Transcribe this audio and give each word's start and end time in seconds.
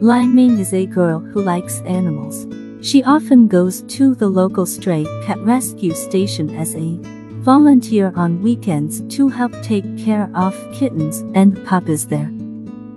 Lai 0.00 0.26
Ming 0.26 0.58
is 0.58 0.74
a 0.74 0.86
girl 0.86 1.20
who 1.20 1.40
likes 1.40 1.80
animals. 1.82 2.46
She 2.84 3.04
often 3.04 3.46
goes 3.46 3.82
to 3.82 4.14
the 4.14 4.28
local 4.28 4.66
stray 4.66 5.06
cat 5.24 5.38
rescue 5.38 5.94
station 5.94 6.50
as 6.56 6.74
a 6.74 6.98
volunteer 7.44 8.12
on 8.16 8.42
weekends 8.42 9.02
to 9.16 9.28
help 9.28 9.52
take 9.62 9.96
care 9.96 10.28
of 10.34 10.54
kittens 10.74 11.24
and 11.34 11.64
puppies 11.64 12.08
there. 12.08 12.26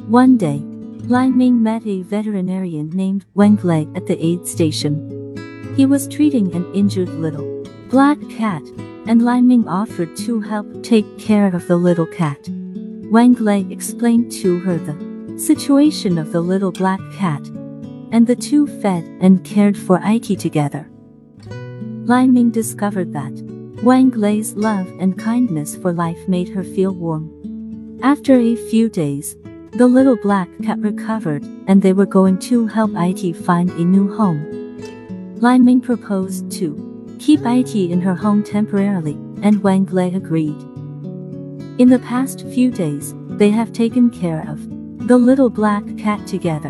One 0.09 0.37
day, 0.37 0.59
Lai 1.07 1.29
Ming 1.29 1.61
met 1.61 1.85
a 1.85 2.01
veterinarian 2.01 2.89
named 2.89 3.25
Wang 3.35 3.59
Lei 3.61 3.87
at 3.95 4.07
the 4.07 4.21
aid 4.23 4.47
station. 4.47 4.95
He 5.77 5.85
was 5.85 6.07
treating 6.07 6.53
an 6.55 6.65
injured 6.73 7.09
little 7.09 7.63
black 7.89 8.17
cat, 8.31 8.63
and 9.05 9.21
Lai 9.21 9.39
Ming 9.39 9.67
offered 9.67 10.17
to 10.17 10.41
help 10.41 10.83
take 10.83 11.19
care 11.19 11.55
of 11.55 11.67
the 11.67 11.77
little 11.77 12.07
cat. 12.07 12.49
Wang 13.11 13.35
Lei 13.35 13.65
explained 13.69 14.31
to 14.31 14.59
her 14.61 14.77
the 14.77 15.06
situation 15.37 16.17
of 16.17 16.31
the 16.31 16.41
little 16.41 16.71
black 16.71 16.99
cat 17.13 17.45
and 18.11 18.25
the 18.25 18.35
two 18.35 18.67
fed 18.81 19.03
and 19.21 19.43
cared 19.43 19.77
for 19.77 19.99
IT 20.03 20.39
together. 20.39 20.89
Lai 22.05 22.25
Ming 22.25 22.51
discovered 22.51 23.13
that 23.13 23.33
Wang 23.83 24.11
Lei's 24.11 24.53
love 24.53 24.87
and 24.99 25.19
kindness 25.19 25.75
for 25.75 25.93
life 25.93 26.27
made 26.27 26.49
her 26.49 26.63
feel 26.63 26.93
warm. 26.93 27.99
After 28.01 28.39
a 28.39 28.55
few 28.55 28.89
days, 28.89 29.35
the 29.73 29.87
little 29.87 30.17
black 30.17 30.49
cat 30.63 30.79
recovered 30.79 31.43
and 31.67 31.81
they 31.81 31.93
were 31.93 32.05
going 32.05 32.39
to 32.39 32.65
help 32.67 32.91
IT 32.95 33.35
find 33.35 33.69
a 33.71 33.85
new 33.85 34.15
home. 34.15 35.35
Lai 35.39 35.57
Ming 35.59 35.81
proposed 35.81 36.49
to 36.53 37.15
keep 37.19 37.41
IT 37.45 37.75
in 37.75 38.01
her 38.01 38.15
home 38.15 38.43
temporarily, 38.43 39.13
and 39.41 39.61
Wang 39.61 39.85
Lei 39.85 40.13
agreed. 40.13 40.59
In 41.77 41.89
the 41.89 41.99
past 41.99 42.47
few 42.47 42.71
days, 42.71 43.13
they 43.27 43.49
have 43.49 43.71
taken 43.71 44.09
care 44.09 44.47
of 44.47 44.76
the 45.07 45.17
little 45.17 45.49
black 45.49 45.85
cat 45.97 46.27
together. 46.27 46.67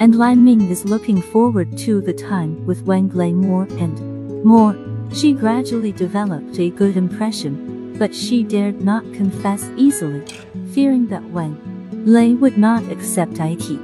And 0.00 0.16
Lai 0.16 0.34
Ming 0.34 0.70
is 0.70 0.86
looking 0.86 1.20
forward 1.20 1.76
to 1.78 2.00
the 2.00 2.14
time 2.14 2.64
with 2.64 2.80
Wang 2.84 3.10
Lei 3.10 3.32
more 3.32 3.64
and 3.72 4.42
more. 4.42 4.74
She 5.12 5.34
gradually 5.34 5.92
developed 5.92 6.58
a 6.58 6.70
good 6.70 6.96
impression, 6.96 7.94
but 7.98 8.14
she 8.14 8.42
dared 8.42 8.80
not 8.80 9.04
confess 9.12 9.68
easily, 9.76 10.24
fearing 10.72 11.08
that 11.08 11.24
Wang 11.24 11.60
Lei 12.06 12.32
would 12.32 12.56
not 12.56 12.90
accept 12.90 13.38
IT. 13.38 13.78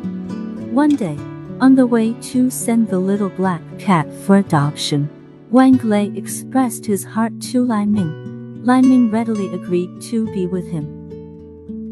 One 0.73 0.97
day, 0.97 1.19
on 1.61 1.75
the 1.75 1.87
way 1.87 2.15
to 2.33 2.49
send 2.49 2.89
the 2.89 2.99
little 2.99 3.29
black 3.29 3.61
cat 3.79 4.11
for 4.25 4.39
adoption, 4.39 5.11
Wang 5.51 5.77
Lei 5.85 6.11
expressed 6.17 6.87
his 6.87 7.05
heart 7.05 7.39
to 7.53 7.67
Lai 7.67 7.85
Ming. 7.85 8.65
Lai 8.65 8.81
Ming 8.81 9.11
readily 9.11 9.53
agreed 9.53 10.01
to 10.09 10.25
be 10.33 10.47
with 10.47 10.67
him. 10.69 10.97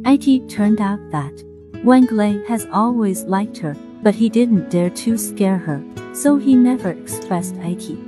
It 0.07 0.49
turned 0.49 0.81
out 0.81 1.01
that 1.11 1.45
Wang 1.85 2.07
Lei 2.11 2.45
has 2.47 2.67
always 2.73 3.25
liked 3.25 3.59
her 3.59 3.77
but 4.03 4.15
he 4.15 4.29
didn't 4.29 4.71
dare 4.71 4.91
to 4.91 5.19
scare 5.19 5.59
her, 5.59 5.83
so 6.15 6.37
he 6.37 6.55
never 6.55 6.91
expressed 6.91 7.55
IT. 7.59 7.99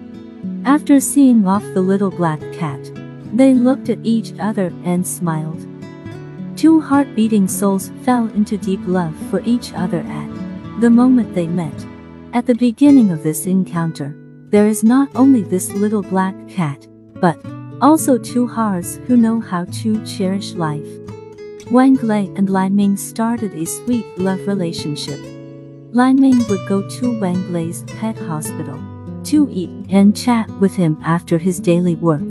After 0.64 1.00
seeing 1.00 1.46
off 1.46 1.62
the 1.74 1.80
little 1.80 2.10
black 2.10 2.40
cat, 2.52 2.80
they 3.32 3.54
looked 3.54 3.88
at 3.88 3.98
each 4.02 4.32
other 4.38 4.72
and 4.84 5.06
smiled. 5.06 5.66
Two 6.56 6.80
heart-beating 6.80 7.48
souls 7.48 7.90
fell 8.02 8.26
into 8.28 8.56
deep 8.56 8.80
love 8.86 9.16
for 9.30 9.40
each 9.44 9.72
other 9.72 10.00
at 10.00 10.80
the 10.80 10.90
moment 10.90 11.34
they 11.34 11.46
met. 11.46 11.86
At 12.32 12.46
the 12.46 12.54
beginning 12.54 13.10
of 13.10 13.22
this 13.22 13.46
encounter, 13.46 14.14
there 14.50 14.66
is 14.66 14.84
not 14.84 15.08
only 15.14 15.42
this 15.42 15.70
little 15.72 16.02
black 16.02 16.34
cat, 16.48 16.86
but 17.14 17.38
also 17.80 18.18
two 18.18 18.46
hearts 18.46 18.96
who 19.06 19.16
know 19.16 19.40
how 19.40 19.64
to 19.64 20.04
cherish 20.04 20.52
life. 20.52 20.86
Wang 21.70 21.94
Lei 22.02 22.28
and 22.34 22.50
Lai 22.50 22.68
Ming 22.68 22.96
started 22.96 23.54
a 23.54 23.64
sweet 23.64 24.04
love 24.18 24.44
relationship. 24.48 25.20
Lai 25.92 26.12
Ming 26.12 26.44
would 26.48 26.68
go 26.68 26.82
to 26.88 27.20
Wang 27.20 27.52
Lei's 27.52 27.84
pet 27.84 28.18
hospital 28.18 28.76
to 29.22 29.48
eat 29.52 29.70
and 29.88 30.16
chat 30.16 30.50
with 30.58 30.74
him 30.74 30.98
after 31.04 31.38
his 31.38 31.60
daily 31.60 31.94
work. 31.94 32.26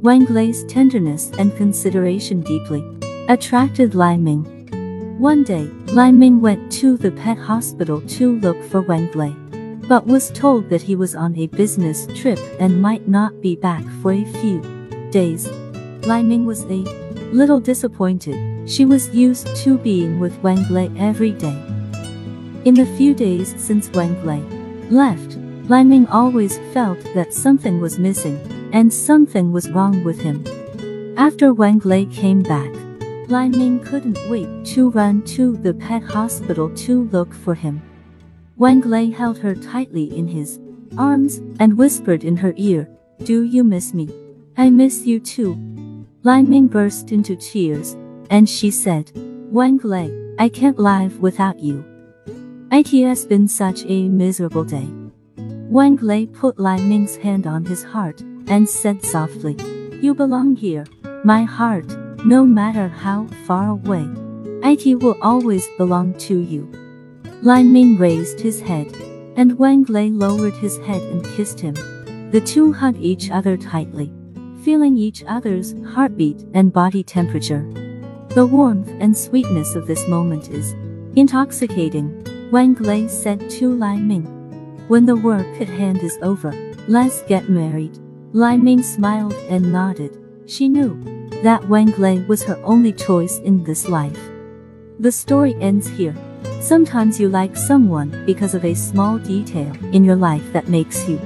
Wang 0.00 0.26
Lei's 0.26 0.62
tenderness 0.66 1.32
and 1.40 1.56
consideration 1.56 2.40
deeply 2.40 2.84
attracted 3.28 3.96
Lai 3.96 4.16
Ming. 4.16 4.44
One 5.18 5.42
day, 5.42 5.64
Lai 5.88 6.12
Ming 6.12 6.40
went 6.40 6.70
to 6.74 6.96
the 6.96 7.10
pet 7.10 7.38
hospital 7.38 8.00
to 8.00 8.38
look 8.38 8.62
for 8.62 8.80
Wang 8.82 9.10
Lei, 9.16 9.34
but 9.88 10.06
was 10.06 10.30
told 10.30 10.70
that 10.70 10.82
he 10.82 10.94
was 10.94 11.16
on 11.16 11.36
a 11.36 11.48
business 11.48 12.06
trip 12.14 12.38
and 12.60 12.80
might 12.80 13.08
not 13.08 13.40
be 13.40 13.56
back 13.56 13.82
for 14.02 14.12
a 14.12 14.24
few 14.24 14.60
days. 15.10 15.48
Lai 16.06 16.22
Ming 16.22 16.46
was 16.46 16.62
a 16.66 16.84
little 17.32 17.58
disappointed. 17.58 18.51
She 18.66 18.84
was 18.84 19.14
used 19.14 19.54
to 19.56 19.76
being 19.78 20.20
with 20.20 20.38
Wang 20.42 20.64
Lei 20.70 20.90
every 20.96 21.32
day. 21.32 21.60
In 22.64 22.74
the 22.74 22.86
few 22.96 23.12
days 23.12 23.54
since 23.58 23.90
Wang 23.90 24.24
Lei 24.24 24.40
left, 24.88 25.36
Lai 25.68 25.82
Ming 25.82 26.06
always 26.06 26.58
felt 26.72 27.00
that 27.14 27.34
something 27.34 27.80
was 27.80 27.98
missing, 27.98 28.38
and 28.72 28.92
something 28.92 29.52
was 29.52 29.70
wrong 29.70 30.04
with 30.04 30.20
him. 30.20 30.44
After 31.16 31.52
Wang 31.52 31.80
Lei 31.84 32.06
came 32.06 32.42
back, 32.42 32.72
Lai 33.28 33.48
Ming 33.48 33.80
couldn't 33.80 34.18
wait 34.28 34.64
to 34.66 34.90
run 34.90 35.22
to 35.22 35.56
the 35.56 35.74
pet 35.74 36.02
hospital 36.02 36.68
to 36.76 37.04
look 37.04 37.34
for 37.34 37.54
him. 37.54 37.82
Wang 38.56 38.80
Lei 38.82 39.10
held 39.10 39.38
her 39.38 39.54
tightly 39.54 40.04
in 40.16 40.28
his 40.28 40.60
arms 40.96 41.38
and 41.58 41.78
whispered 41.78 42.22
in 42.22 42.36
her 42.36 42.54
ear, 42.56 42.88
Do 43.24 43.42
you 43.42 43.64
miss 43.64 43.92
me? 43.94 44.08
I 44.56 44.70
miss 44.70 45.06
you 45.06 45.18
too. 45.18 45.56
Lai 46.22 46.42
Ming 46.42 46.68
burst 46.68 47.10
into 47.10 47.34
tears, 47.34 47.96
and 48.32 48.48
she 48.48 48.70
said, 48.70 49.12
Wang 49.52 49.78
Lei, 49.84 50.10
I 50.38 50.48
can't 50.48 50.78
live 50.78 51.20
without 51.20 51.60
you. 51.60 51.84
It 52.72 52.88
has 53.04 53.26
been 53.26 53.46
such 53.46 53.84
a 53.84 54.08
miserable 54.08 54.64
day. 54.64 54.88
Wang 55.36 55.96
Lei 56.00 56.24
put 56.24 56.58
Lai 56.58 56.78
Ming's 56.78 57.16
hand 57.16 57.46
on 57.46 57.66
his 57.66 57.84
heart 57.84 58.22
and 58.46 58.66
said 58.66 59.04
softly, 59.04 59.56
You 60.00 60.14
belong 60.14 60.56
here, 60.56 60.86
my 61.24 61.42
heart, 61.42 61.86
no 62.24 62.46
matter 62.46 62.88
how 62.88 63.26
far 63.46 63.68
away. 63.68 64.08
It 64.64 65.02
will 65.02 65.18
always 65.20 65.68
belong 65.76 66.14
to 66.28 66.38
you. 66.38 66.72
Lai 67.42 67.62
Ming 67.62 67.98
raised 67.98 68.40
his 68.40 68.62
head, 68.62 68.90
and 69.36 69.58
Wang 69.58 69.84
Lei 69.90 70.08
lowered 70.08 70.54
his 70.54 70.78
head 70.78 71.02
and 71.02 71.22
kissed 71.36 71.60
him. 71.60 71.74
The 72.30 72.40
two 72.40 72.72
hugged 72.72 72.98
each 72.98 73.30
other 73.30 73.58
tightly, 73.58 74.10
feeling 74.64 74.96
each 74.96 75.22
other's 75.28 75.74
heartbeat 75.92 76.46
and 76.54 76.72
body 76.72 77.02
temperature. 77.02 77.81
The 78.34 78.46
warmth 78.46 78.88
and 78.98 79.14
sweetness 79.14 79.74
of 79.74 79.86
this 79.86 80.08
moment 80.08 80.48
is 80.48 80.72
intoxicating. 81.16 82.26
Wang 82.50 82.74
Lei 82.80 83.06
said 83.06 83.50
to 83.50 83.74
Lai 83.74 83.96
Ming. 83.96 84.24
When 84.88 85.04
the 85.04 85.16
work 85.16 85.46
at 85.60 85.68
hand 85.68 85.98
is 86.02 86.16
over, 86.22 86.50
let's 86.88 87.20
get 87.24 87.50
married. 87.50 87.98
Lai 88.32 88.56
Ming 88.56 88.82
smiled 88.82 89.34
and 89.50 89.70
nodded. 89.70 90.16
She 90.46 90.70
knew 90.70 90.98
that 91.42 91.68
Wang 91.68 91.92
Lei 91.98 92.20
was 92.24 92.42
her 92.44 92.58
only 92.64 92.94
choice 92.94 93.36
in 93.40 93.64
this 93.64 93.86
life. 93.86 94.18
The 94.98 95.12
story 95.12 95.54
ends 95.60 95.86
here. 95.86 96.16
Sometimes 96.62 97.20
you 97.20 97.28
like 97.28 97.54
someone 97.54 98.24
because 98.24 98.54
of 98.54 98.64
a 98.64 98.72
small 98.72 99.18
detail 99.18 99.76
in 99.92 100.04
your 100.04 100.16
life 100.16 100.54
that 100.54 100.68
makes 100.68 101.06
you 101.06 101.18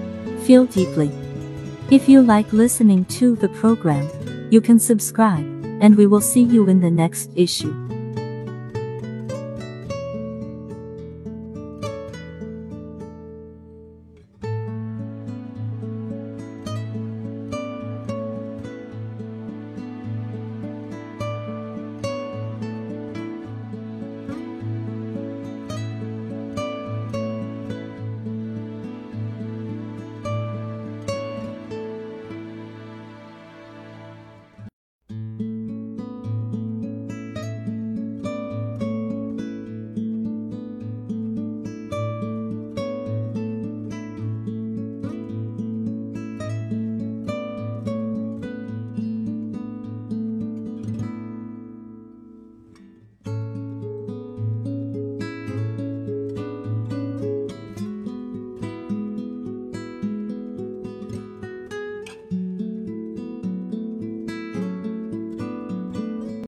feel 0.43 0.65
deeply. 0.67 1.13
If 1.89 2.09
you 2.09 2.21
like 2.21 2.53
listening 2.53 3.05
to 3.21 3.37
the 3.37 3.51
program, 3.51 4.11
you 4.51 4.61
can 4.61 4.81
subscribe, 4.81 5.56
and 5.81 5.97
we 5.97 6.07
will 6.07 6.21
see 6.21 6.43
you 6.43 6.69
in 6.69 6.81
the 6.81 6.91
next 6.91 7.31
issue. 7.35 7.86